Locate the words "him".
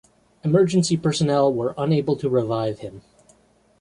2.79-3.03